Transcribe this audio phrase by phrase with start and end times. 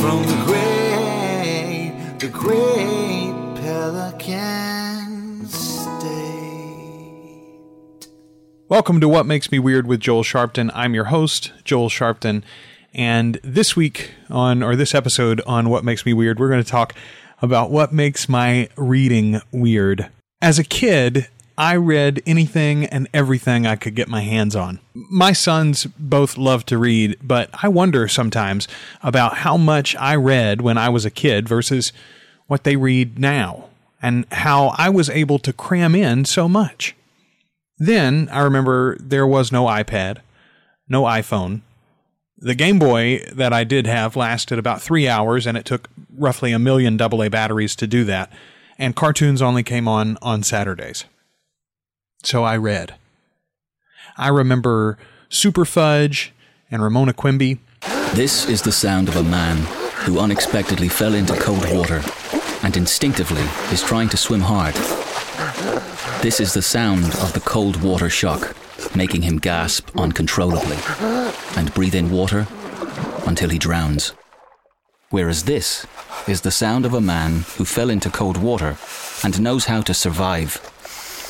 [0.00, 6.08] from the great, the great Pelican State.
[8.66, 10.70] Welcome to What Makes Me Weird with Joel Sharpton.
[10.72, 12.42] I'm your host, Joel Sharpton.
[12.94, 16.70] And this week on, or this episode on What Makes Me Weird, we're going to
[16.70, 16.94] talk
[17.42, 20.08] about what makes my reading weird.
[20.40, 21.28] As a kid,
[21.60, 24.80] I read anything and everything I could get my hands on.
[24.94, 28.66] My sons both love to read, but I wonder sometimes
[29.02, 31.92] about how much I read when I was a kid versus
[32.46, 33.66] what they read now,
[34.00, 36.96] and how I was able to cram in so much.
[37.76, 40.20] Then I remember there was no iPad,
[40.88, 41.60] no iPhone,
[42.38, 46.52] the Game Boy that I did have lasted about three hours, and it took roughly
[46.52, 48.32] a million AA batteries to do that.
[48.78, 51.04] And cartoons only came on on Saturdays.
[52.22, 52.94] So I read.
[54.16, 56.32] I remember Super Fudge
[56.70, 57.58] and Ramona Quimby.
[58.14, 59.58] This is the sound of a man
[60.04, 62.02] who unexpectedly fell into cold water
[62.62, 64.74] and instinctively is trying to swim hard.
[66.22, 68.54] This is the sound of the cold water shock
[68.94, 70.76] making him gasp uncontrollably
[71.56, 72.46] and breathe in water
[73.26, 74.12] until he drowns.
[75.10, 75.86] Whereas this
[76.28, 78.76] is the sound of a man who fell into cold water
[79.24, 80.69] and knows how to survive.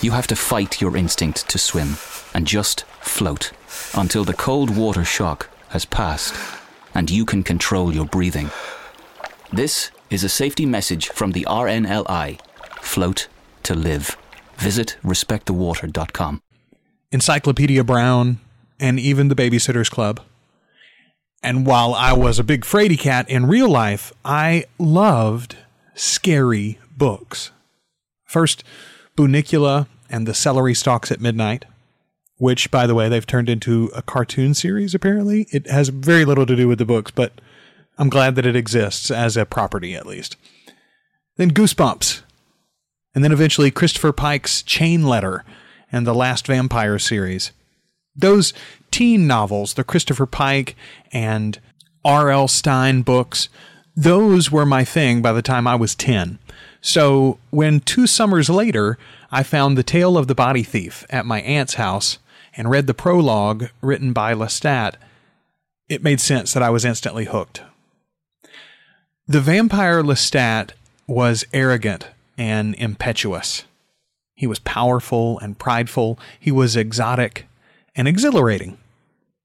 [0.00, 1.96] You have to fight your instinct to swim
[2.34, 3.52] and just float
[3.94, 6.34] until the cold water shock has passed
[6.94, 8.50] and you can control your breathing.
[9.52, 12.40] This is a safety message from the RNLI
[12.80, 13.28] Float
[13.64, 14.16] to Live.
[14.56, 16.42] Visit respectthewater.com.
[17.12, 18.38] Encyclopedia Brown,
[18.80, 20.20] and even the Babysitter's Club.
[21.42, 25.56] And while I was a big fraidy cat in real life, I loved
[25.94, 27.50] scary books.
[28.24, 28.64] First,
[29.16, 31.64] Bunnicula and the Celery Stalks at Midnight,
[32.36, 35.46] which, by the way, they've turned into a cartoon series, apparently.
[35.50, 37.32] It has very little to do with the books, but
[37.98, 40.36] I'm glad that it exists as a property, at least.
[41.36, 42.22] Then Goosebumps.
[43.14, 45.42] And then eventually Christopher Pike's Chain Letter
[45.90, 47.52] and the Last Vampire series.
[48.14, 48.52] Those
[48.90, 50.76] teen novels, the Christopher Pike
[51.12, 51.58] and
[52.04, 52.48] R.L.
[52.48, 53.48] Stine books,
[53.96, 56.38] those were my thing by the time I was 10.
[56.80, 58.98] So when two summers later
[59.32, 62.18] I found The Tale of the Body Thief at my aunt's house
[62.56, 64.94] and read the prologue written by Lestat,
[65.88, 67.62] it made sense that I was instantly hooked.
[69.26, 70.70] The vampire Lestat
[71.06, 72.08] was arrogant
[72.38, 73.64] and impetuous.
[74.34, 76.18] He was powerful and prideful.
[76.38, 77.46] He was exotic
[77.94, 78.76] and exhilarating.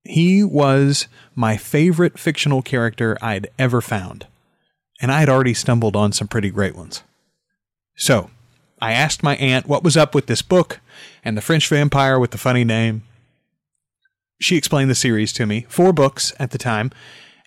[0.04, 4.28] He was my favorite fictional character I'd ever found,
[5.02, 7.04] and I had already stumbled on some pretty great ones.
[7.96, 8.30] So,
[8.82, 10.80] I asked my aunt what was up with this book
[11.24, 13.04] and the French vampire with the funny name.
[14.40, 16.92] She explained the series to me, four books at the time,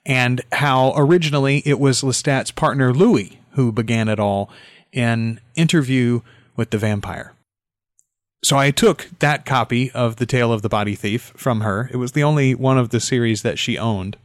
[0.07, 4.51] and how originally it was Lestat's partner Louis who began it all
[4.93, 6.21] in Interview
[6.57, 7.33] with the Vampire.
[8.45, 11.89] So I took that copy of The Tale of the Body Thief from her.
[11.93, 14.17] It was the only one of the series that she owned.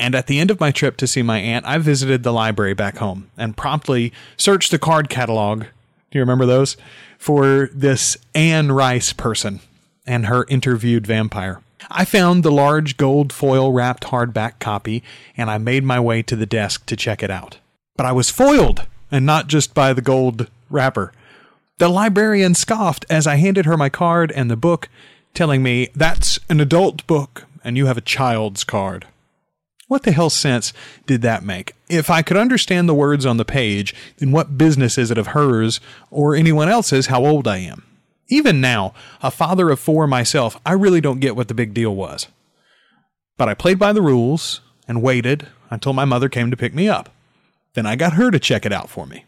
[0.00, 2.72] And at the end of my trip to see my aunt, I visited the library
[2.72, 5.60] back home and promptly searched the card catalog.
[5.60, 6.78] Do you remember those?
[7.18, 9.60] For this Anne Rice person
[10.06, 11.60] and her interviewed vampire.
[11.90, 15.02] I found the large gold foil wrapped hardback copy
[15.36, 17.58] and I made my way to the desk to check it out.
[17.94, 21.12] But I was foiled, and not just by the gold wrapper.
[21.76, 24.88] The librarian scoffed as I handed her my card and the book,
[25.34, 29.06] telling me, That's an adult book, and you have a child's card.
[29.90, 30.72] What the hell sense
[31.04, 31.72] did that make?
[31.88, 35.26] If I could understand the words on the page, then what business is it of
[35.26, 35.80] hers
[36.12, 37.82] or anyone else's how old I am?
[38.28, 41.92] Even now, a father of four myself, I really don't get what the big deal
[41.92, 42.28] was.
[43.36, 46.88] But I played by the rules and waited until my mother came to pick me
[46.88, 47.08] up.
[47.74, 49.24] Then I got her to check it out for me.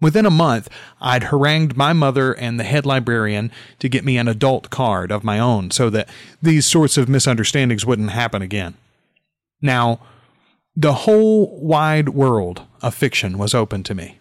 [0.00, 0.68] Within a month,
[1.00, 5.22] I'd harangued my mother and the head librarian to get me an adult card of
[5.22, 6.08] my own so that
[6.42, 8.74] these sorts of misunderstandings wouldn't happen again.
[9.60, 10.00] Now,
[10.74, 14.18] the whole wide world of fiction was open to me.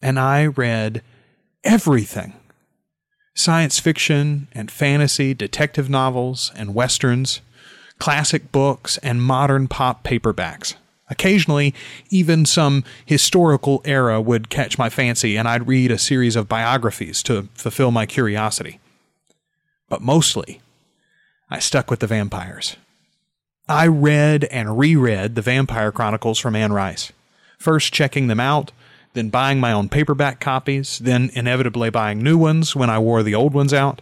[0.00, 1.02] And I read
[1.64, 2.34] everything
[3.34, 7.40] science fiction and fantasy, detective novels and westerns,
[8.00, 10.74] classic books, and modern pop paperbacks.
[11.08, 11.72] Occasionally,
[12.10, 17.22] even some historical era would catch my fancy, and I'd read a series of biographies
[17.24, 18.80] to fulfill my curiosity.
[19.88, 20.60] But mostly,
[21.48, 22.76] I stuck with the vampires.
[23.68, 27.12] I read and reread the Vampire Chronicles from Anne Rice,
[27.58, 28.72] first checking them out,
[29.12, 33.34] then buying my own paperback copies, then inevitably buying new ones when I wore the
[33.34, 34.00] old ones out.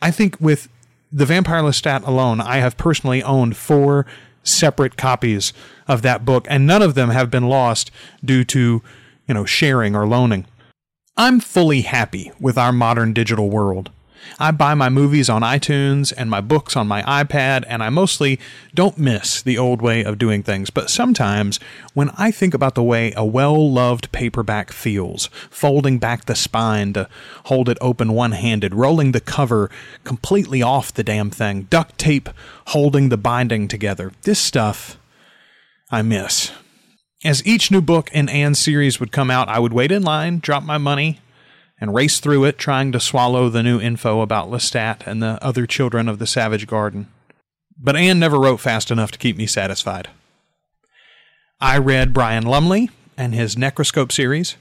[0.00, 0.68] I think with
[1.12, 4.06] the Vampire Lestat alone, I have personally owned four
[4.42, 5.52] separate copies
[5.86, 7.90] of that book, and none of them have been lost
[8.24, 8.82] due to,
[9.28, 10.46] you know, sharing or loaning.
[11.16, 13.90] I'm fully happy with our modern digital world.
[14.38, 18.40] I buy my movies on iTunes and my books on my iPad, and I mostly
[18.74, 20.70] don't miss the old way of doing things.
[20.70, 21.60] But sometimes,
[21.94, 26.92] when I think about the way a well loved paperback feels, folding back the spine
[26.94, 27.08] to
[27.44, 29.70] hold it open one handed, rolling the cover
[30.04, 32.28] completely off the damn thing, duct tape
[32.68, 34.98] holding the binding together, this stuff
[35.90, 36.50] I miss.
[37.24, 40.40] As each new book in Anne's series would come out, I would wait in line,
[40.40, 41.20] drop my money,
[41.80, 45.66] and race through it trying to swallow the new info about Lestat and the other
[45.66, 47.08] children of the Savage Garden.
[47.76, 50.08] But Anne never wrote fast enough to keep me satisfied.
[51.60, 54.56] I read Brian Lumley and his Necroscope series,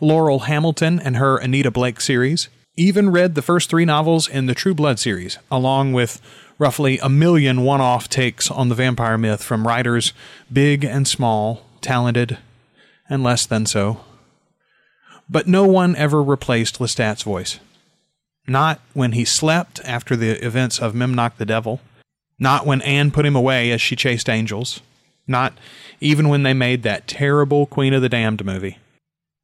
[0.00, 4.54] Laurell Hamilton and her Anita Blake series, even read the first three novels in the
[4.54, 6.20] True Blood series, along with
[6.58, 10.12] roughly a million one off takes on the vampire myth from writers
[10.52, 12.38] big and small, talented
[13.08, 14.00] and less than so.
[15.28, 17.60] But no one ever replaced Lestat's voice.
[18.46, 21.80] Not when he slept after the events of Memnoch the Devil.
[22.38, 24.80] Not when Anne put him away as she chased angels.
[25.26, 25.52] Not
[26.00, 28.78] even when they made that terrible Queen of the Damned movie.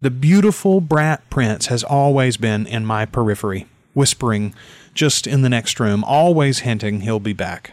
[0.00, 4.54] The beautiful brat prince has always been in my periphery, whispering
[4.94, 7.72] just in the next room, always hinting he'll be back.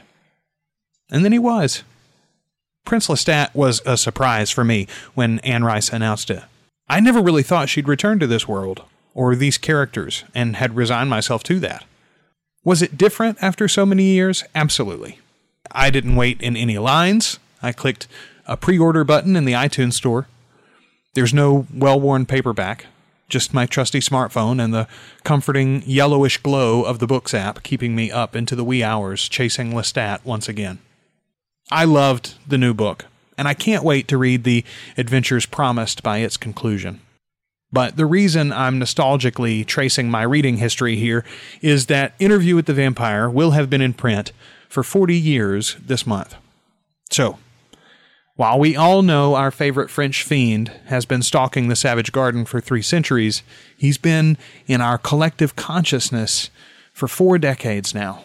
[1.09, 1.83] And then he was.
[2.85, 6.43] Prince Lestat was a surprise for me when Anne Rice announced it.
[6.91, 8.83] I never really thought she'd return to this world,
[9.13, 11.85] or these characters, and had resigned myself to that.
[12.65, 14.43] Was it different after so many years?
[14.53, 15.19] Absolutely.
[15.71, 17.39] I didn't wait in any lines.
[17.63, 18.09] I clicked
[18.45, 20.27] a pre order button in the iTunes store.
[21.13, 22.87] There's no well worn paperback,
[23.29, 24.89] just my trusty smartphone and the
[25.23, 29.71] comforting yellowish glow of the Books app keeping me up into the wee hours chasing
[29.71, 30.79] Lestat once again.
[31.71, 33.05] I loved the new book
[33.37, 34.63] and I can't wait to read the
[34.97, 37.01] adventures promised by its conclusion.
[37.71, 41.23] But the reason I'm nostalgically tracing my reading history here
[41.61, 44.33] is that Interview with the Vampire will have been in print
[44.67, 46.35] for 40 years this month.
[47.09, 47.37] So,
[48.35, 52.59] while we all know our favorite French fiend has been stalking the Savage Garden for
[52.59, 53.43] three centuries,
[53.77, 54.37] he's been
[54.67, 56.49] in our collective consciousness
[56.93, 58.23] for four decades now.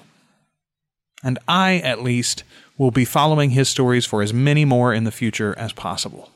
[1.23, 2.45] And I, at least,
[2.79, 6.31] will be following his stories for as many more in the future as possible.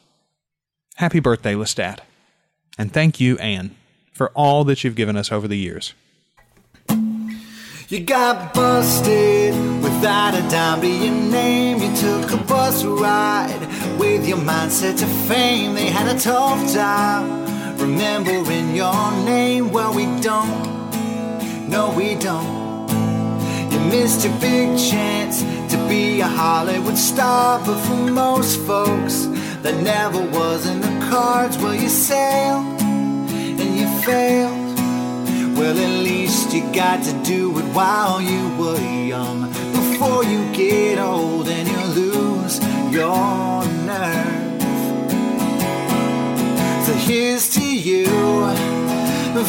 [0.97, 2.01] Happy birthday, Lestat.
[2.79, 3.75] And thank you, Anne,
[4.13, 5.95] for all that you've given us over the years.
[7.89, 9.53] You got busted
[9.83, 11.79] without a dime to your name.
[11.79, 13.67] You took a bus ride
[13.99, 15.75] with your mindset to fame.
[15.75, 19.73] They had a tough time remembering your name.
[19.73, 21.69] Well, we don't.
[21.69, 22.89] No, we don't.
[23.73, 29.26] You missed your big chance to be a Hollywood star, but for most folks,
[29.62, 31.56] that never was in the cards.
[31.58, 34.78] Well, you sailed and you failed.
[35.56, 38.81] Well, at least you got to do it while you were
[39.14, 39.49] young.
[39.72, 42.58] Before you get old and you lose
[42.90, 44.62] your nerve.
[46.87, 48.06] So here's to you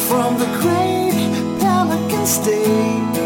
[0.08, 3.21] from the great Pelican State.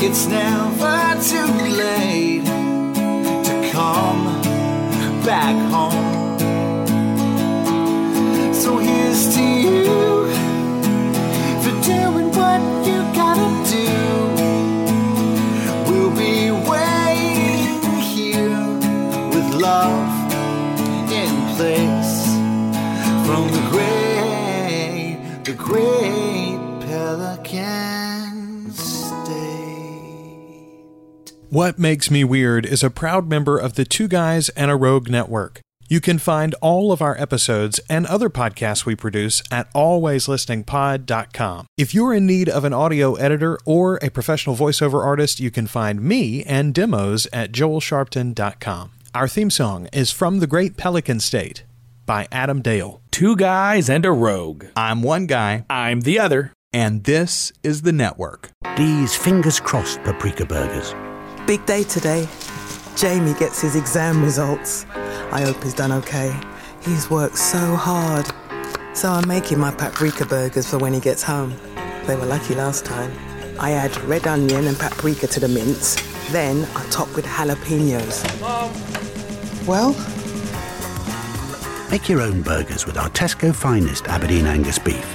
[0.00, 4.24] It's never too late to come
[5.26, 6.38] back home.
[8.54, 10.28] So here's to you
[11.62, 13.90] for doing what you gotta do.
[15.90, 18.66] We'll be waiting here
[19.34, 20.32] with love
[21.10, 22.24] in place
[23.26, 28.57] from the great, the great Pelican.
[31.50, 35.08] What Makes Me Weird is a proud member of the Two Guys and a Rogue
[35.08, 35.60] network.
[35.88, 41.66] You can find all of our episodes and other podcasts we produce at alwayslisteningpod.com.
[41.78, 45.66] If you're in need of an audio editor or a professional voiceover artist, you can
[45.66, 48.90] find me and demos at joelsharpton.com.
[49.14, 51.64] Our theme song is From the Great Pelican State
[52.04, 53.00] by Adam Dale.
[53.10, 54.66] Two guys and a rogue.
[54.76, 56.52] I'm one guy, I'm the other.
[56.74, 58.50] and this is the network.
[58.76, 60.94] These fingers crossed paprika burgers.
[61.48, 62.28] Big day today.
[62.94, 64.84] Jamie gets his exam results.
[65.32, 66.38] I hope he's done okay.
[66.82, 68.26] He's worked so hard.
[68.94, 71.56] So I'm making my paprika burgers for when he gets home.
[72.06, 73.10] They were lucky last time.
[73.58, 75.96] I add red onion and paprika to the mince.
[76.32, 78.26] Then I top with jalapenos.
[79.66, 79.94] Well,
[81.90, 85.06] Make your own burgers with our Tesco finest Aberdeen Angus beef.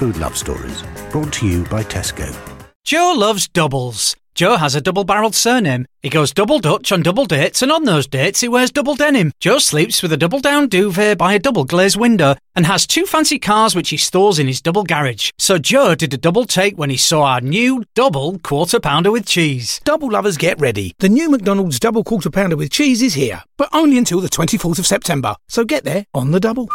[0.00, 2.36] Food Love Stories, brought to you by Tesco.
[2.82, 4.16] Joe loves doubles.
[4.42, 5.86] Joe has a double barreled surname.
[6.02, 9.30] He goes double Dutch on double dates, and on those dates he wears double denim.
[9.38, 13.06] Joe sleeps with a double down duvet by a double glazed window and has two
[13.06, 15.30] fancy cars which he stores in his double garage.
[15.38, 19.26] So Joe did a double take when he saw our new double quarter pounder with
[19.26, 19.80] cheese.
[19.84, 20.96] Double lovers get ready.
[20.98, 24.80] The new McDonald's double quarter pounder with cheese is here, but only until the 24th
[24.80, 25.36] of September.
[25.48, 26.68] So get there on the double.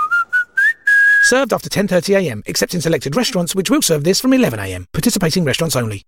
[1.24, 2.44] Served after 10:30 a.m.
[2.46, 4.86] except in selected restaurants which will serve this from 11 a.m.
[4.94, 6.06] Participating restaurants only.